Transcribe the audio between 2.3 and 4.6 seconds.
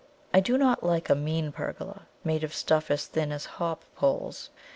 of stuff as thin as hop poles.